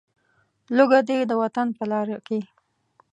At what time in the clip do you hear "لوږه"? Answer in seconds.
0.75-0.99